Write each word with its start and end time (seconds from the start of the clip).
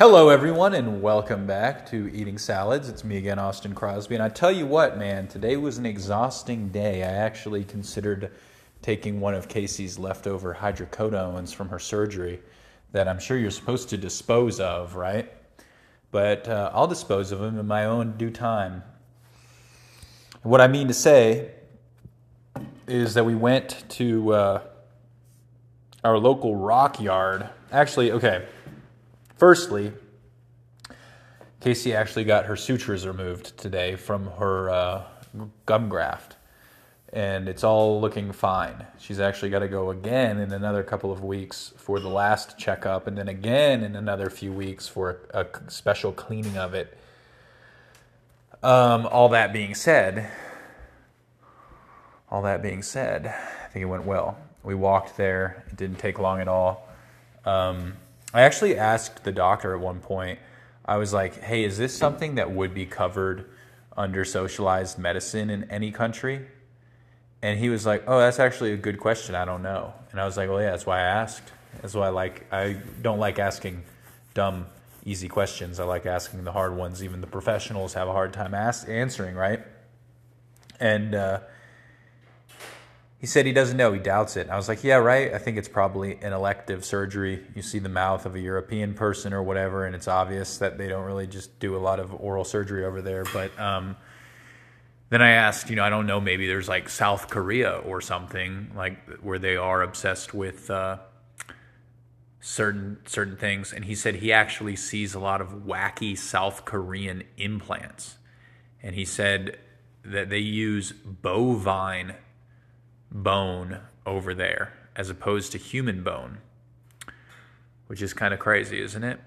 Hello, 0.00 0.30
everyone, 0.30 0.72
and 0.72 1.02
welcome 1.02 1.46
back 1.46 1.84
to 1.90 2.10
Eating 2.14 2.38
Salads. 2.38 2.88
It's 2.88 3.04
me 3.04 3.18
again, 3.18 3.38
Austin 3.38 3.74
Crosby. 3.74 4.14
And 4.14 4.24
I 4.24 4.30
tell 4.30 4.50
you 4.50 4.64
what, 4.64 4.96
man, 4.96 5.28
today 5.28 5.58
was 5.58 5.76
an 5.76 5.84
exhausting 5.84 6.70
day. 6.70 7.02
I 7.02 7.12
actually 7.12 7.64
considered 7.64 8.32
taking 8.80 9.20
one 9.20 9.34
of 9.34 9.46
Casey's 9.46 9.98
leftover 9.98 10.56
hydrocodones 10.58 11.54
from 11.54 11.68
her 11.68 11.78
surgery 11.78 12.40
that 12.92 13.08
I'm 13.08 13.18
sure 13.18 13.36
you're 13.36 13.50
supposed 13.50 13.90
to 13.90 13.98
dispose 13.98 14.58
of, 14.58 14.94
right? 14.94 15.30
But 16.10 16.48
uh, 16.48 16.70
I'll 16.72 16.86
dispose 16.86 17.30
of 17.30 17.40
them 17.40 17.58
in 17.58 17.66
my 17.66 17.84
own 17.84 18.16
due 18.16 18.30
time. 18.30 18.82
What 20.42 20.62
I 20.62 20.66
mean 20.66 20.88
to 20.88 20.94
say 20.94 21.50
is 22.86 23.12
that 23.12 23.26
we 23.26 23.34
went 23.34 23.84
to 23.90 24.32
uh, 24.32 24.62
our 26.02 26.16
local 26.16 26.56
rock 26.56 27.02
yard. 27.02 27.50
Actually, 27.70 28.12
okay. 28.12 28.46
Firstly, 29.40 29.90
Casey 31.62 31.94
actually 31.94 32.24
got 32.24 32.44
her 32.44 32.56
sutures 32.56 33.06
removed 33.06 33.56
today 33.56 33.96
from 33.96 34.26
her 34.32 34.68
uh, 34.68 35.04
gum 35.64 35.88
graft, 35.88 36.36
and 37.10 37.48
it's 37.48 37.64
all 37.64 38.02
looking 38.02 38.32
fine. 38.32 38.86
She's 38.98 39.18
actually 39.18 39.48
got 39.48 39.60
to 39.60 39.68
go 39.68 39.88
again 39.88 40.38
in 40.38 40.52
another 40.52 40.82
couple 40.82 41.10
of 41.10 41.24
weeks 41.24 41.72
for 41.78 41.98
the 42.00 42.10
last 42.10 42.58
checkup, 42.58 43.06
and 43.06 43.16
then 43.16 43.28
again 43.28 43.82
in 43.82 43.96
another 43.96 44.28
few 44.28 44.52
weeks 44.52 44.86
for 44.86 45.22
a, 45.32 45.40
a 45.40 45.70
special 45.70 46.12
cleaning 46.12 46.58
of 46.58 46.74
it. 46.74 46.98
Um, 48.62 49.06
all 49.06 49.30
that 49.30 49.54
being 49.54 49.74
said, 49.74 50.30
all 52.30 52.42
that 52.42 52.60
being 52.60 52.82
said, 52.82 53.34
I 53.64 53.68
think 53.68 53.84
it 53.84 53.86
went 53.86 54.04
well. 54.04 54.36
We 54.62 54.74
walked 54.74 55.16
there; 55.16 55.64
it 55.70 55.76
didn't 55.76 55.98
take 55.98 56.18
long 56.18 56.42
at 56.42 56.48
all. 56.48 56.86
Um, 57.46 57.94
I 58.32 58.42
actually 58.42 58.76
asked 58.76 59.24
the 59.24 59.32
doctor 59.32 59.74
at 59.74 59.80
one 59.80 60.00
point, 60.00 60.38
I 60.84 60.96
was 60.96 61.12
like, 61.12 61.40
hey, 61.40 61.64
is 61.64 61.78
this 61.78 61.96
something 61.96 62.36
that 62.36 62.50
would 62.50 62.74
be 62.74 62.86
covered 62.86 63.50
under 63.96 64.24
socialized 64.24 64.98
medicine 64.98 65.50
in 65.50 65.70
any 65.70 65.90
country? 65.90 66.46
And 67.42 67.58
he 67.58 67.68
was 67.68 67.86
like, 67.86 68.04
oh, 68.06 68.18
that's 68.18 68.38
actually 68.38 68.72
a 68.72 68.76
good 68.76 69.00
question. 69.00 69.34
I 69.34 69.44
don't 69.44 69.62
know. 69.62 69.94
And 70.12 70.20
I 70.20 70.26
was 70.26 70.36
like, 70.36 70.48
well, 70.48 70.60
yeah, 70.60 70.70
that's 70.70 70.86
why 70.86 70.98
I 70.98 71.04
asked. 71.04 71.52
That's 71.80 71.94
why 71.94 72.06
I 72.06 72.10
like, 72.10 72.52
I 72.52 72.76
don't 73.02 73.18
like 73.18 73.38
asking 73.38 73.82
dumb, 74.34 74.66
easy 75.04 75.28
questions. 75.28 75.80
I 75.80 75.84
like 75.84 76.06
asking 76.06 76.44
the 76.44 76.52
hard 76.52 76.76
ones. 76.76 77.02
Even 77.02 77.20
the 77.20 77.26
professionals 77.26 77.94
have 77.94 78.08
a 78.08 78.12
hard 78.12 78.32
time 78.32 78.54
ask, 78.54 78.88
answering, 78.88 79.34
right? 79.34 79.60
And, 80.78 81.14
uh, 81.14 81.40
he 83.20 83.26
said 83.26 83.44
he 83.44 83.52
doesn't 83.52 83.76
know. 83.76 83.92
He 83.92 84.00
doubts 84.00 84.38
it. 84.38 84.48
I 84.48 84.56
was 84.56 84.66
like, 84.66 84.82
yeah, 84.82 84.94
right. 84.96 85.34
I 85.34 85.36
think 85.36 85.58
it's 85.58 85.68
probably 85.68 86.16
an 86.22 86.32
elective 86.32 86.86
surgery. 86.86 87.44
You 87.54 87.60
see 87.60 87.78
the 87.78 87.90
mouth 87.90 88.24
of 88.24 88.34
a 88.34 88.40
European 88.40 88.94
person 88.94 89.34
or 89.34 89.42
whatever, 89.42 89.84
and 89.84 89.94
it's 89.94 90.08
obvious 90.08 90.56
that 90.56 90.78
they 90.78 90.88
don't 90.88 91.04
really 91.04 91.26
just 91.26 91.58
do 91.58 91.76
a 91.76 91.78
lot 91.78 92.00
of 92.00 92.14
oral 92.14 92.44
surgery 92.44 92.82
over 92.82 93.02
there. 93.02 93.24
But 93.24 93.58
um, 93.60 93.96
then 95.10 95.20
I 95.20 95.32
asked, 95.32 95.68
you 95.68 95.76
know, 95.76 95.84
I 95.84 95.90
don't 95.90 96.06
know, 96.06 96.18
maybe 96.18 96.46
there's 96.46 96.66
like 96.66 96.88
South 96.88 97.28
Korea 97.28 97.72
or 97.72 98.00
something 98.00 98.70
like 98.74 99.20
where 99.20 99.38
they 99.38 99.54
are 99.54 99.82
obsessed 99.82 100.32
with 100.32 100.70
uh, 100.70 100.96
certain 102.40 103.00
certain 103.04 103.36
things. 103.36 103.70
And 103.70 103.84
he 103.84 103.94
said 103.96 104.14
he 104.14 104.32
actually 104.32 104.76
sees 104.76 105.12
a 105.12 105.20
lot 105.20 105.42
of 105.42 105.66
wacky 105.66 106.16
South 106.16 106.64
Korean 106.64 107.24
implants, 107.36 108.16
and 108.82 108.94
he 108.94 109.04
said 109.04 109.58
that 110.06 110.30
they 110.30 110.38
use 110.38 110.92
bovine 110.92 112.14
bone 113.10 113.80
over 114.06 114.34
there 114.34 114.72
as 114.96 115.10
opposed 115.10 115.52
to 115.52 115.58
human 115.58 116.02
bone, 116.02 116.38
which 117.86 118.02
is 118.02 118.12
kind 118.12 118.34
of 118.34 118.40
crazy, 118.40 118.80
isn't 118.80 119.04
it? 119.04 119.20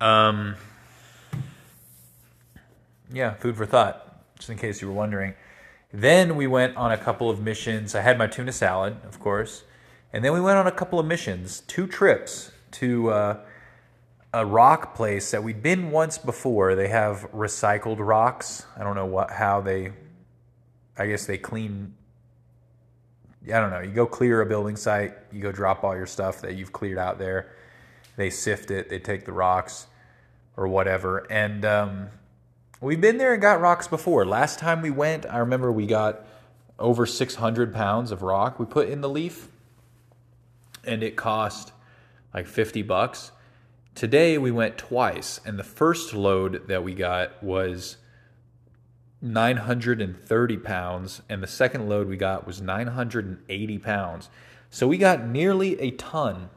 Um, 0.00 0.56
yeah, 3.12 3.34
food 3.34 3.56
for 3.56 3.66
thought, 3.66 4.24
just 4.36 4.50
in 4.50 4.58
case 4.58 4.80
you 4.80 4.88
were 4.88 4.94
wondering. 4.94 5.34
Then 5.92 6.36
we 6.36 6.46
went 6.46 6.76
on 6.76 6.92
a 6.92 6.98
couple 6.98 7.30
of 7.30 7.40
missions. 7.40 7.94
I 7.94 8.00
had 8.00 8.16
my 8.16 8.26
tuna 8.26 8.52
salad, 8.52 8.96
of 9.04 9.18
course, 9.18 9.64
and 10.12 10.24
then 10.24 10.32
we 10.32 10.40
went 10.40 10.58
on 10.58 10.66
a 10.66 10.72
couple 10.72 10.98
of 10.98 11.06
missions, 11.06 11.60
two 11.66 11.86
trips 11.86 12.52
to 12.72 13.10
uh, 13.10 13.40
a 14.32 14.46
rock 14.46 14.94
place 14.94 15.30
that 15.32 15.42
we'd 15.42 15.62
been 15.62 15.90
once 15.90 16.16
before. 16.18 16.74
They 16.74 16.88
have 16.88 17.30
recycled 17.32 17.96
rocks. 17.98 18.64
I 18.76 18.84
don't 18.84 18.94
know 18.94 19.06
what 19.06 19.30
how 19.30 19.60
they. 19.60 19.92
I 20.96 21.06
guess 21.06 21.26
they 21.26 21.38
clean 21.38 21.94
I 23.46 23.58
don't 23.58 23.70
know, 23.70 23.80
you 23.80 23.90
go 23.90 24.06
clear 24.06 24.42
a 24.42 24.46
building 24.46 24.76
site, 24.76 25.14
you 25.32 25.40
go 25.40 25.50
drop 25.50 25.82
all 25.82 25.96
your 25.96 26.06
stuff 26.06 26.42
that 26.42 26.56
you've 26.56 26.72
cleared 26.72 26.98
out 26.98 27.18
there. 27.18 27.52
They 28.16 28.28
sift 28.28 28.70
it, 28.70 28.90
they 28.90 28.98
take 28.98 29.24
the 29.24 29.32
rocks 29.32 29.86
or 30.56 30.68
whatever. 30.68 31.26
And 31.30 31.64
um, 31.64 32.08
we've 32.80 33.00
been 33.00 33.16
there 33.16 33.32
and 33.32 33.40
got 33.40 33.60
rocks 33.60 33.88
before. 33.88 34.26
Last 34.26 34.58
time 34.58 34.82
we 34.82 34.90
went, 34.90 35.24
I 35.24 35.38
remember 35.38 35.72
we 35.72 35.86
got 35.86 36.26
over 36.78 37.06
600 37.06 37.72
pounds 37.72 38.10
of 38.10 38.22
rock 38.22 38.58
we 38.58 38.66
put 38.66 38.88
in 38.88 39.00
the 39.00 39.08
leaf, 39.08 39.48
and 40.84 41.02
it 41.02 41.16
cost 41.16 41.72
like 42.34 42.46
50 42.46 42.82
bucks. 42.82 43.32
Today 43.94 44.38
we 44.38 44.50
went 44.50 44.76
twice, 44.78 45.40
and 45.44 45.58
the 45.58 45.64
first 45.64 46.14
load 46.14 46.68
that 46.68 46.84
we 46.84 46.94
got 46.94 47.42
was 47.42 47.96
930 49.22 50.56
pounds, 50.58 51.22
and 51.28 51.42
the 51.42 51.46
second 51.46 51.88
load 51.88 52.08
we 52.08 52.16
got 52.16 52.46
was 52.46 52.60
980 52.60 53.78
pounds. 53.78 54.28
So 54.70 54.88
we 54.88 54.98
got 54.98 55.26
nearly 55.26 55.78
a 55.80 55.90
ton 55.92 56.48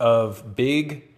of 0.00 0.56
big 0.56 1.08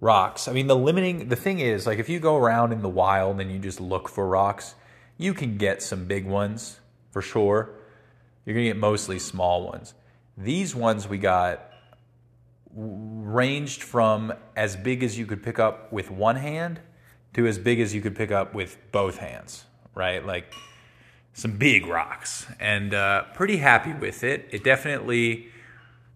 rocks. 0.00 0.48
I 0.48 0.52
mean, 0.52 0.66
the 0.66 0.76
limiting, 0.76 1.28
the 1.28 1.36
thing 1.36 1.60
is, 1.60 1.86
like, 1.86 1.98
if 1.98 2.08
you 2.08 2.20
go 2.20 2.36
around 2.36 2.72
in 2.72 2.82
the 2.82 2.88
wild 2.88 3.40
and 3.40 3.50
you 3.50 3.58
just 3.58 3.80
look 3.80 4.08
for 4.08 4.26
rocks, 4.26 4.74
you 5.16 5.34
can 5.34 5.56
get 5.56 5.82
some 5.82 6.06
big 6.06 6.26
ones 6.26 6.80
for 7.10 7.22
sure. 7.22 7.70
You're 8.44 8.56
to 8.56 8.64
get 8.64 8.76
mostly 8.76 9.18
small 9.18 9.66
ones. 9.66 9.94
These 10.36 10.74
ones 10.74 11.08
we 11.08 11.18
got 11.18 11.68
ranged 12.74 13.82
from 13.82 14.32
as 14.56 14.76
big 14.76 15.02
as 15.02 15.18
you 15.18 15.26
could 15.26 15.42
pick 15.42 15.58
up 15.58 15.92
with 15.92 16.10
one 16.10 16.36
hand 16.36 16.80
to 17.34 17.46
as 17.46 17.58
big 17.58 17.80
as 17.80 17.94
you 17.94 18.00
could 18.00 18.14
pick 18.14 18.30
up 18.30 18.54
with 18.54 18.76
both 18.92 19.18
hands, 19.18 19.64
right? 19.94 20.24
Like 20.24 20.52
some 21.34 21.56
big 21.56 21.86
rocks, 21.86 22.46
and 22.60 22.92
uh, 22.92 23.24
pretty 23.34 23.56
happy 23.56 23.94
with 23.94 24.22
it. 24.22 24.48
It 24.50 24.62
definitely, 24.62 25.48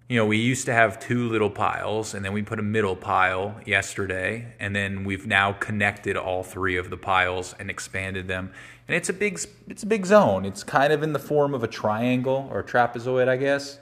you 0.09 0.17
know, 0.17 0.27
we 0.27 0.37
used 0.37 0.67
to 0.67 0.75
have 0.75 1.01
two 1.01 1.29
little 1.31 1.49
piles, 1.49 2.13
and 2.13 2.23
then 2.23 2.35
we 2.35 2.43
put 2.43 2.59
a 2.59 2.63
middle 2.63 2.97
pile 2.97 3.59
yesterday, 3.65 4.53
and 4.61 4.77
then 4.77 5.05
we've 5.05 5.27
now 5.27 5.53
connected 5.53 6.19
all 6.19 6.43
three 6.43 6.77
of 6.77 6.91
the 6.91 6.99
piles 6.99 7.55
and 7.59 7.71
expanded 7.71 8.29
them. 8.29 8.53
And 8.89 8.95
it's 8.95 9.09
a 9.09 9.15
big, 9.15 9.41
it's 9.69 9.83
a 9.83 9.87
big 9.87 10.05
zone. 10.05 10.45
It's 10.45 10.63
kind 10.63 10.93
of 10.93 11.03
in 11.03 11.15
the 11.15 11.19
form 11.19 11.55
of 11.55 11.65
a 11.65 11.69
triangle 11.69 12.49
or 12.53 12.61
a 12.61 12.65
trapezoid, 12.65 13.27
I 13.27 13.39
guess. 13.39 13.79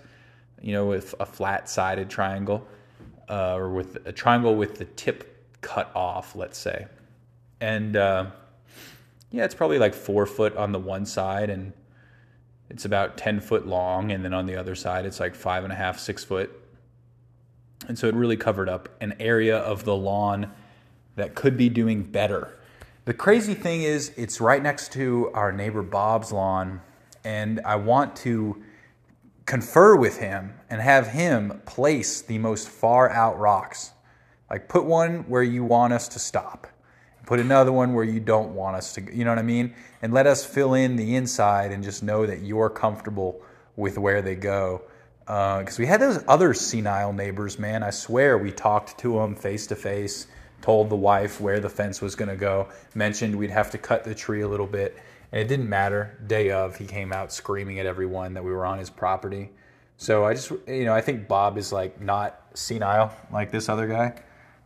You 0.63 0.73
know, 0.73 0.87
with 0.87 1.15
a 1.21 1.27
flat-sided 1.27 2.09
triangle, 2.09 2.67
uh, 3.29 3.55
or 3.55 3.71
with 3.71 4.07
a 4.07 4.13
triangle 4.13 4.55
with 4.55 4.77
the 4.77 4.85
tip 4.85 5.61
cut 5.61 5.91
off, 5.95 6.37
let's 6.37 6.59
say 6.59 6.87
and 7.61 7.97
uh, 7.97 8.27
yeah, 9.31 9.45
it's 9.45 9.55
probably 9.55 9.79
like 9.79 9.95
four 9.95 10.27
foot 10.27 10.57
on 10.57 10.73
the 10.73 10.79
one 10.79 11.07
side, 11.07 11.51
and 11.51 11.73
it's 12.71 12.85
about 12.85 13.17
ten 13.17 13.41
foot 13.41 13.67
long, 13.67 14.13
and 14.13 14.25
then 14.25 14.35
on 14.35 14.47
the 14.47 14.57
other 14.57 14.75
side, 14.75 15.07
it's 15.07 15.21
like 15.21 15.35
five 15.35 15.65
and 15.65 15.73
a 15.73 15.77
half, 15.77 15.99
six 15.99 16.25
foot, 16.25 16.51
and 17.89 17.99
so 17.99 18.07
it 18.07 18.15
really 18.15 18.37
covered 18.37 18.69
up 18.69 18.89
an 19.01 19.15
area 19.19 19.59
of 19.59 19.85
the 19.85 19.97
lawn 19.97 20.51
that 21.17 21.35
could 21.35 21.57
be 21.57 21.69
doing 21.69 22.03
better. 22.03 22.59
The 23.05 23.15
crazy 23.15 23.55
thing 23.55 23.83
is, 23.83 24.13
it's 24.17 24.41
right 24.41 24.63
next 24.63 24.93
to 24.93 25.31
our 25.35 25.53
neighbor 25.53 25.83
Bob's 25.83 26.33
lawn, 26.33 26.81
and 27.23 27.61
I 27.65 27.77
want 27.77 28.17
to 28.17 28.63
confer 29.47 29.95
with 29.95 30.19
him 30.19 30.55
and 30.71 30.81
have 30.81 31.09
him 31.09 31.61
place 31.67 32.23
the 32.23 32.39
most 32.39 32.69
far 32.69 33.11
out 33.11 33.39
rocks. 33.39 33.93
Like, 34.49 34.69
put 34.69 34.85
one 34.85 35.25
where 35.29 35.43
you 35.43 35.65
want 35.65 35.93
us 35.93 36.09
to 36.09 36.19
stop 36.19 36.67
Put 37.27 37.41
another 37.41 37.73
one 37.73 37.95
where 37.95 38.05
you 38.05 38.21
don't 38.21 38.55
want 38.55 38.77
us 38.77 38.93
to, 38.95 39.15
you 39.15 39.25
know 39.25 39.31
what 39.31 39.39
I 39.39 39.43
mean? 39.43 39.75
And 40.03 40.13
let 40.13 40.27
us 40.27 40.45
fill 40.45 40.75
in 40.75 40.97
the 40.97 41.17
inside 41.17 41.73
and 41.73 41.83
just 41.83 42.03
know 42.03 42.27
that 42.27 42.43
you're 42.43 42.69
comfortable 42.69 43.41
with 43.77 43.97
where 43.99 44.21
they 44.21 44.35
go. 44.35 44.83
Because 45.21 45.79
uh, 45.79 45.81
we 45.81 45.87
had 45.87 46.01
those 46.01 46.23
other 46.29 46.53
senile 46.53 47.13
neighbors, 47.13 47.59
man. 47.59 47.83
I 47.83 47.91
swear 47.91 48.37
we 48.37 48.53
talked 48.53 48.99
to 48.99 49.15
them 49.15 49.35
face 49.35 49.67
to 49.69 49.75
face, 49.77 50.27
told 50.61 50.91
the 50.91 50.97
wife 50.97 51.41
where 51.41 51.61
the 51.61 51.71
fence 51.71 52.03
was 52.03 52.15
going 52.15 52.29
to 52.29 52.37
go, 52.37 52.69
mentioned 52.95 53.35
we'd 53.35 53.51
have 53.51 53.71
to 53.71 53.79
cut 53.79 54.05
the 54.05 54.15
tree 54.15 54.43
a 54.43 54.49
little 54.49 54.67
bit. 54.67 54.99
And 55.33 55.41
it 55.41 55.49
didn't 55.49 55.69
matter. 55.69 56.19
Day 56.27 56.51
of, 56.51 56.77
he 56.77 56.85
came 56.85 57.11
out 57.11 57.33
screaming 57.33 57.79
at 57.79 57.87
everyone 57.87 58.35
that 58.35 58.45
we 58.45 58.51
were 58.51 58.67
on 58.67 58.79
his 58.79 58.91
property. 58.91 59.51
So 59.97 60.27
I 60.27 60.35
just, 60.35 60.51
you 60.67 60.85
know, 60.85 60.93
I 60.93 61.01
think 61.01 61.27
Bob 61.27 61.57
is 61.57 61.73
like 61.73 62.01
not 62.01 62.41
senile 62.53 63.17
like 63.33 63.51
this 63.51 63.71
other 63.71 63.87
guy 63.87 64.15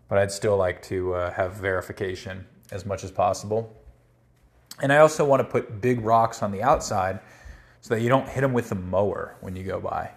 but 0.09 0.19
I'd 0.19 0.33
still 0.33 0.57
like 0.57 0.83
to 0.85 1.15
uh, 1.15 1.31
have 1.33 1.55
verification 1.55 2.47
as 2.71 2.85
much 2.85 3.05
as 3.05 3.11
possible. 3.11 3.75
And 4.81 4.93
I 4.93 4.99
also 4.99 5.25
want 5.25 5.41
to 5.41 5.45
put 5.45 5.81
big 5.81 6.01
rocks 6.01 6.43
on 6.43 6.53
the 6.53 6.63
outside 6.63 7.21
so 7.81 7.95
that 7.95 8.01
you 8.01 8.09
don't 8.09 8.29
hit 8.29 8.41
them 8.41 8.53
with 8.53 8.69
the 8.69 8.75
mower 8.75 9.37
when 9.41 9.57
you 9.57 9.65
go 9.65 9.81
by. 9.81 10.11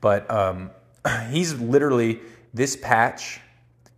But 0.00 0.30
um, 0.30 0.70
he's 1.30 1.54
literally, 1.54 2.20
this 2.54 2.76
patch 2.76 3.40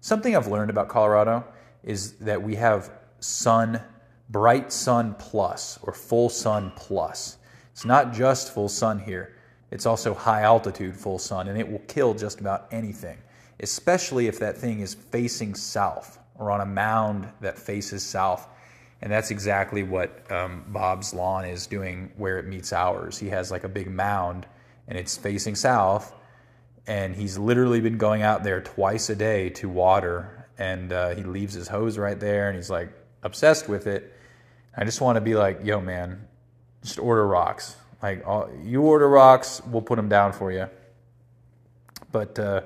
something 0.00 0.36
I've 0.36 0.48
learned 0.48 0.70
about 0.70 0.88
Colorado 0.88 1.44
is 1.82 2.12
that 2.14 2.42
we 2.42 2.56
have 2.56 2.90
sun, 3.20 3.80
bright 4.28 4.72
sun 4.72 5.14
plus 5.18 5.78
or 5.82 5.94
full 5.94 6.28
sun 6.28 6.72
plus. 6.76 7.38
It's 7.70 7.86
not 7.86 8.12
just 8.12 8.52
full 8.52 8.68
sun 8.68 8.98
here. 8.98 9.36
It's 9.70 9.86
also 9.86 10.12
high 10.12 10.42
altitude 10.42 10.94
full 10.94 11.18
sun, 11.18 11.48
and 11.48 11.58
it 11.58 11.70
will 11.70 11.78
kill 11.80 12.12
just 12.12 12.40
about 12.40 12.68
anything, 12.72 13.16
especially 13.62 14.26
if 14.26 14.38
that 14.40 14.58
thing 14.58 14.80
is 14.80 14.94
facing 14.94 15.54
south 15.54 16.18
or 16.34 16.50
on 16.50 16.60
a 16.60 16.66
mound 16.66 17.28
that 17.40 17.58
faces 17.58 18.02
south. 18.02 18.48
And 19.00 19.10
that's 19.10 19.30
exactly 19.30 19.82
what 19.82 20.30
um, 20.30 20.64
Bob's 20.68 21.14
lawn 21.14 21.44
is 21.44 21.66
doing 21.66 22.10
where 22.16 22.38
it 22.38 22.46
meets 22.46 22.72
ours. 22.72 23.18
He 23.18 23.28
has 23.28 23.50
like 23.50 23.64
a 23.64 23.68
big 23.68 23.90
mound 23.90 24.46
and 24.88 24.98
it's 24.98 25.16
facing 25.16 25.54
south. 25.54 26.14
And 26.86 27.14
he's 27.14 27.38
literally 27.38 27.80
been 27.80 27.98
going 27.98 28.22
out 28.22 28.42
there 28.42 28.60
twice 28.60 29.08
a 29.10 29.14
day 29.14 29.50
to 29.50 29.68
water. 29.68 30.48
And 30.58 30.92
uh, 30.92 31.14
he 31.14 31.22
leaves 31.22 31.54
his 31.54 31.68
hose 31.68 31.98
right 31.98 32.18
there 32.18 32.48
and 32.48 32.56
he's 32.56 32.70
like 32.70 32.92
obsessed 33.22 33.68
with 33.68 33.86
it. 33.86 34.12
I 34.76 34.84
just 34.84 35.00
want 35.00 35.16
to 35.16 35.20
be 35.20 35.34
like, 35.34 35.60
yo, 35.62 35.80
man, 35.80 36.26
just 36.82 36.98
order 36.98 37.26
rocks. 37.26 37.76
Like, 38.02 38.26
all, 38.26 38.50
you 38.64 38.82
order 38.82 39.08
rocks, 39.08 39.62
we'll 39.66 39.82
put 39.82 39.96
them 39.96 40.08
down 40.08 40.32
for 40.32 40.50
you. 40.50 40.68
But, 42.10 42.38
uh, 42.38 42.62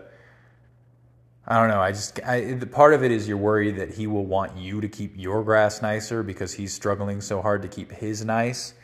I 1.49 1.61
don't 1.61 1.69
know. 1.69 1.81
I 1.81 1.93
just 1.93 2.21
I, 2.25 2.55
the 2.55 2.67
part 2.67 2.93
of 2.93 3.05
it 3.05 3.13
is 3.13 3.29
you're 3.29 3.37
worried 3.37 3.77
that 3.77 3.95
he 3.95 4.09
will 4.09 4.27
want 4.27 4.57
you 4.57 4.81
to 4.81 4.89
keep 4.89 5.15
your 5.17 5.45
grass 5.45 5.81
nicer 5.81 6.25
because 6.25 6.53
he's 6.53 6.75
struggling 6.75 7.21
so 7.21 7.41
hard 7.41 7.63
to 7.63 7.69
keep 7.69 7.93
his 7.93 8.25
nice. 8.25 8.75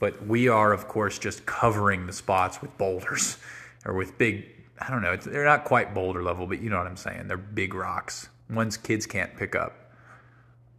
But 0.00 0.26
we 0.26 0.48
are, 0.48 0.72
of 0.72 0.88
course, 0.88 1.16
just 1.16 1.46
covering 1.46 2.06
the 2.06 2.12
spots 2.12 2.60
with 2.60 2.76
boulders 2.76 3.38
or 3.84 3.94
with 3.94 4.18
big. 4.18 4.46
I 4.80 4.90
don't 4.90 5.02
know. 5.02 5.14
they're 5.14 5.44
not 5.44 5.64
quite 5.64 5.94
boulder 5.94 6.24
level, 6.24 6.48
but 6.48 6.60
you 6.60 6.70
know 6.70 6.78
what 6.78 6.88
I'm 6.88 6.96
saying. 6.96 7.28
They're 7.28 7.36
big 7.36 7.72
rocks, 7.72 8.28
ones 8.50 8.76
kids 8.76 9.06
can't 9.06 9.36
pick 9.36 9.54
up. 9.54 9.92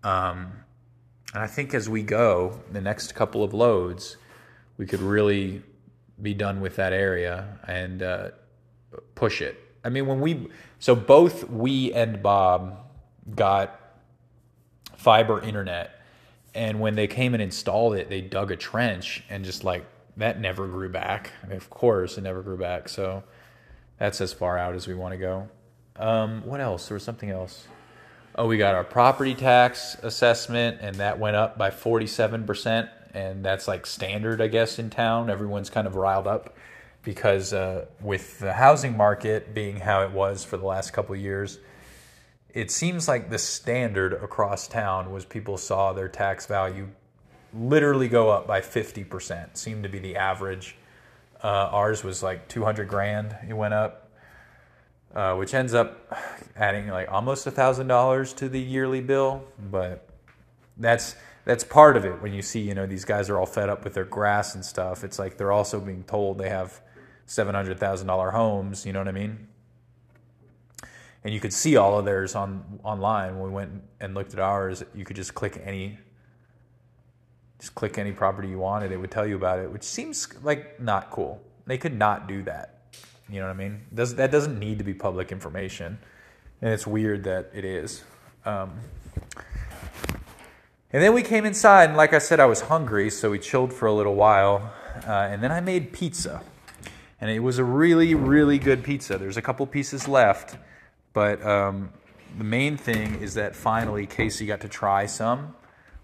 Um, 0.03 0.51
and 1.33 1.41
I 1.41 1.47
think 1.47 1.73
as 1.73 1.87
we 1.87 2.03
go, 2.03 2.59
the 2.73 2.81
next 2.81 3.15
couple 3.15 3.45
of 3.45 3.53
loads, 3.53 4.17
we 4.75 4.85
could 4.85 4.99
really 4.99 5.63
be 6.21 6.33
done 6.33 6.59
with 6.59 6.75
that 6.75 6.91
area 6.91 7.59
and 7.65 8.03
uh, 8.03 8.31
push 9.15 9.41
it 9.41 9.57
I 9.83 9.89
mean, 9.89 10.07
when 10.07 10.21
we 10.21 10.47
so 10.79 10.95
both 10.95 11.49
we 11.49 11.93
and 11.93 12.21
Bob 12.23 12.77
got 13.35 13.79
fiber 14.95 15.41
internet, 15.41 16.01
and 16.55 16.79
when 16.79 16.95
they 16.95 17.07
came 17.07 17.33
and 17.33 17.43
installed 17.43 17.95
it, 17.95 18.09
they 18.09 18.21
dug 18.21 18.51
a 18.51 18.55
trench 18.55 19.23
and 19.29 19.43
just 19.43 19.63
like 19.63 19.85
that 20.17 20.39
never 20.39 20.67
grew 20.67 20.89
back. 20.89 21.31
I 21.43 21.47
mean, 21.47 21.57
of 21.57 21.69
course, 21.69 22.17
it 22.17 22.21
never 22.21 22.41
grew 22.41 22.57
back. 22.57 22.87
So 22.87 23.23
that's 23.97 24.21
as 24.21 24.31
far 24.31 24.57
out 24.57 24.75
as 24.75 24.87
we 24.87 24.93
want 24.93 25.13
to 25.13 25.17
go. 25.17 25.49
Um, 25.95 26.45
what 26.45 26.61
else? 26.61 26.87
There 26.87 26.95
was 26.95 27.03
something 27.03 27.29
else. 27.29 27.67
Oh, 28.35 28.47
we 28.47 28.57
got 28.57 28.73
our 28.73 28.83
property 28.83 29.35
tax 29.35 29.95
assessment, 30.01 30.79
and 30.81 30.95
that 30.95 31.19
went 31.19 31.35
up 31.35 31.57
by 31.57 31.69
47%. 31.69 32.89
And 33.13 33.45
that's 33.45 33.67
like 33.67 33.85
standard, 33.85 34.41
I 34.41 34.47
guess, 34.47 34.79
in 34.79 34.89
town. 34.89 35.29
Everyone's 35.29 35.69
kind 35.69 35.85
of 35.85 35.95
riled 35.95 36.25
up 36.25 36.55
because 37.03 37.53
uh, 37.53 37.85
with 38.01 38.39
the 38.39 38.53
housing 38.53 38.95
market 38.95 39.53
being 39.53 39.77
how 39.77 40.03
it 40.03 40.11
was 40.11 40.43
for 40.43 40.57
the 40.57 40.65
last 40.65 40.91
couple 40.91 41.13
of 41.13 41.21
years, 41.21 41.59
it 42.53 42.71
seems 42.71 43.07
like 43.07 43.29
the 43.29 43.37
standard 43.37 44.13
across 44.13 44.67
town 44.67 45.11
was 45.11 45.25
people 45.25 45.57
saw 45.57 45.91
their 45.91 46.07
tax 46.07 46.45
value 46.45 46.87
literally 47.53 48.07
go 48.07 48.29
up 48.29 48.47
by 48.47 48.61
50%, 48.61 49.57
seemed 49.57 49.83
to 49.83 49.89
be 49.89 49.99
the 49.99 50.15
average. 50.15 50.75
Uh, 51.43 51.69
ours 51.71 52.03
was 52.03 52.23
like 52.23 52.47
200 52.47 52.87
grand, 52.87 53.35
it 53.47 53.53
went 53.53 53.73
up, 53.73 54.11
uh, 55.13 55.35
which 55.35 55.53
ends 55.53 55.73
up 55.73 56.15
adding 56.55 56.87
like 56.87 57.11
almost 57.11 57.45
a 57.47 57.51
$1,000 57.51 58.35
to 58.37 58.49
the 58.49 58.59
yearly 58.59 59.01
bill. 59.01 59.43
But 59.69 60.07
that's 60.77 61.15
that's 61.45 61.63
part 61.63 61.97
of 61.97 62.05
it 62.05 62.21
when 62.21 62.33
you 62.33 62.41
see 62.41 62.61
you 62.61 62.73
know 62.73 62.87
these 62.87 63.05
guys 63.05 63.29
are 63.29 63.37
all 63.37 63.45
fed 63.45 63.69
up 63.69 63.83
with 63.83 63.93
their 63.93 64.05
grass 64.05 64.55
and 64.55 64.65
stuff 64.65 65.03
it's 65.03 65.19
like 65.19 65.37
they're 65.37 65.51
also 65.51 65.79
being 65.79 66.03
told 66.05 66.37
they 66.37 66.49
have 66.49 66.81
$700,000 67.27 68.31
homes, 68.31 68.85
you 68.85 68.93
know 68.93 68.99
what 68.99 69.07
I 69.07 69.13
mean? 69.13 69.47
And 71.23 71.33
you 71.33 71.39
could 71.39 71.53
see 71.53 71.77
all 71.77 71.97
of 71.97 72.05
theirs 72.05 72.35
on 72.35 72.79
online. 72.83 73.39
When 73.39 73.49
we 73.49 73.55
went 73.55 73.81
and 73.99 74.13
looked 74.13 74.33
at 74.33 74.39
ours, 74.39 74.83
you 74.93 75.05
could 75.05 75.15
just 75.15 75.33
click 75.33 75.61
any 75.63 75.97
just 77.59 77.75
click 77.75 77.97
any 77.97 78.11
property 78.11 78.49
you 78.49 78.59
wanted, 78.59 78.91
it 78.91 78.97
would 78.97 79.09
tell 79.09 79.25
you 79.25 79.37
about 79.37 79.57
it, 79.57 79.71
which 79.71 79.83
seems 79.83 80.27
like 80.43 80.81
not 80.81 81.09
cool. 81.11 81.41
They 81.65 81.77
could 81.77 81.97
not 81.97 82.27
do 82.27 82.43
that. 82.43 82.81
You 83.29 83.39
know 83.39 83.45
what 83.45 83.53
I 83.53 83.57
mean? 83.57 83.79
Does 83.93 84.15
that 84.15 84.31
doesn't 84.31 84.59
need 84.59 84.79
to 84.79 84.83
be 84.83 84.93
public 84.93 85.31
information, 85.31 85.97
and 86.61 86.73
it's 86.73 86.85
weird 86.85 87.23
that 87.23 87.51
it 87.53 87.63
is. 87.63 88.03
Um, 88.43 88.73
and 90.91 91.01
then 91.01 91.13
we 91.13 91.23
came 91.23 91.45
inside, 91.45 91.85
and 91.85 91.95
like 91.95 92.13
I 92.13 92.17
said, 92.17 92.41
I 92.41 92.45
was 92.47 92.59
hungry, 92.59 93.09
so 93.09 93.31
we 93.31 93.39
chilled 93.39 93.71
for 93.71 93.85
a 93.85 93.93
little 93.93 94.15
while, 94.15 94.73
uh, 95.07 95.29
and 95.31 95.41
then 95.41 95.53
I 95.53 95.61
made 95.61 95.93
pizza 95.93 96.41
and 97.23 97.31
it 97.31 97.39
was 97.39 97.57
a 97.57 97.63
really, 97.63 98.15
really 98.15 98.59
good 98.59 98.83
pizza. 98.83 99.17
There's 99.17 99.37
a 99.37 99.41
couple 99.41 99.65
pieces 99.65 100.09
left, 100.09 100.57
but 101.13 101.41
um, 101.45 101.89
the 102.37 102.43
main 102.43 102.75
thing 102.75 103.15
is 103.21 103.35
that 103.35 103.55
finally 103.55 104.05
Casey 104.05 104.45
got 104.45 104.59
to 104.59 104.67
try 104.67 105.05
some 105.05 105.55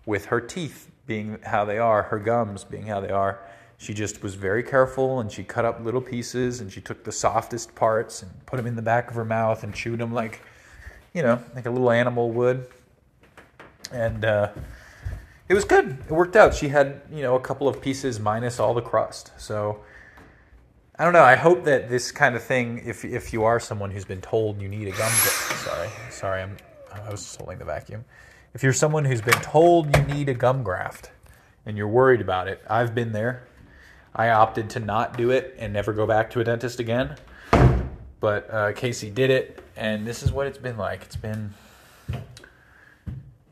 with 0.06 0.27
her 0.27 0.39
teeth 0.39 0.89
being 1.07 1.38
how 1.44 1.66
they 1.66 1.77
are, 1.77 2.04
her 2.04 2.19
gums 2.19 2.63
being 2.63 2.86
how 2.86 3.01
they 3.01 3.10
are. 3.10 3.42
She 3.77 3.94
just 3.94 4.24
was 4.24 4.36
very 4.36 4.63
careful 4.63 5.19
and 5.19 5.30
she 5.30 5.44
cut 5.44 5.66
up 5.66 5.83
little 5.83 6.00
pieces 6.00 6.62
and 6.62 6.71
she 6.71 6.80
took 6.80 7.04
the 7.04 7.12
softest 7.12 7.75
parts 7.75 8.24
and 8.24 8.31
put 8.45 8.56
them 8.56 8.66
in 8.66 8.77
the 8.77 8.81
back 8.81 9.10
of 9.10 9.16
her 9.16 9.25
mouth 9.25 9.62
and 9.66 9.75
chewed 9.75 10.00
them 10.00 10.13
like, 10.13 10.39
you 11.13 11.21
know, 11.21 11.44
like 11.54 11.66
a 11.66 11.69
little 11.69 11.92
animal 11.92 12.31
would. 12.31 12.66
And 13.92 14.24
uh, 14.24 14.51
it 15.50 15.54
was 15.54 15.66
good. 15.66 15.98
It 16.07 16.12
worked 16.12 16.38
out. 16.38 16.54
She 16.54 16.69
had, 16.69 17.01
you 17.12 17.24
know, 17.24 17.36
a 17.36 17.42
couple 17.42 17.68
of 17.68 17.81
pieces 17.81 18.21
minus 18.21 18.57
all 18.57 18.74
the 18.74 18.81
crust. 18.81 19.33
So 19.38 19.81
I 21.00 21.06
don't 21.06 21.13
know. 21.13 21.24
I 21.24 21.36
hope 21.36 21.63
that 21.63 21.88
this 21.88 22.12
kind 22.12 22.36
of 22.36 22.44
thing, 22.44 22.81
if 22.86 23.06
if 23.06 23.31
you 23.31 23.46
are 23.46 23.57
someone 23.57 23.90
who's 23.90 24.04
been 24.04 24.19
told 24.19 24.62
you 24.62 24.68
need 24.68 24.86
a 24.90 24.92
gum, 24.92 25.10
sorry, 25.10 25.90
sorry, 26.12 26.42
I'm 26.42 26.57
I 26.92 27.10
was 27.10 27.38
holding 27.38 27.57
the 27.57 27.63
vacuum. 27.63 28.04
If 28.54 28.63
you're 28.63 28.74
someone 28.74 29.06
who's 29.06 29.22
been 29.22 29.40
told 29.42 29.96
you 29.96 30.04
need 30.13 30.28
a 30.28 30.34
gum 30.34 30.62
graft 30.62 31.12
and 31.66 31.78
you're 31.78 31.88
worried 31.88 32.19
about 32.19 32.50
it, 32.50 32.62
I've 32.69 32.94
been 32.94 33.13
there. 33.13 33.48
I 34.13 34.31
opted 34.31 34.69
to 34.72 34.81
not 34.81 35.16
do 35.16 35.30
it 35.30 35.56
and 35.57 35.72
never 35.72 35.94
go 35.94 36.06
back 36.06 36.31
to 36.31 36.42
a 36.42 36.44
dentist 36.44 36.81
again. 36.81 37.16
But 38.19 38.54
uh, 38.54 38.74
Casey 38.74 39.10
did 39.10 39.30
it, 39.30 39.63
and 39.78 40.06
this 40.06 40.22
is 40.22 40.34
what 40.34 40.48
it's 40.48 40.57
been 40.57 40.78
like. 40.78 41.04
It's 41.04 41.16
been 41.16 41.54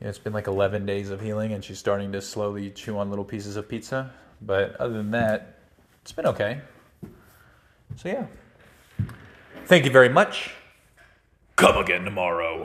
it's 0.02 0.18
been 0.18 0.34
like 0.34 0.48
11 0.48 0.84
days 0.84 1.08
of 1.08 1.22
healing, 1.22 1.54
and 1.54 1.64
she's 1.64 1.78
starting 1.78 2.12
to 2.12 2.20
slowly 2.20 2.68
chew 2.72 2.98
on 2.98 3.08
little 3.08 3.24
pieces 3.24 3.56
of 3.56 3.70
pizza. 3.70 4.12
But 4.42 4.76
other 4.76 4.92
than 4.92 5.12
that, 5.12 5.60
it's 6.02 6.12
been 6.12 6.26
okay. 6.26 6.60
So, 7.98 8.08
yeah. 8.08 8.26
Thank 9.66 9.84
you 9.84 9.90
very 9.90 10.08
much. 10.08 10.52
Come 11.56 11.76
again 11.78 12.04
tomorrow. 12.04 12.64